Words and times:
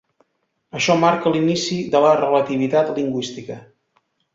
Això 0.79 0.95
marca 1.01 1.35
l’inici 1.37 1.79
de 1.97 2.03
la 2.07 2.17
relativitat 2.25 2.93
lingüística. 3.01 3.65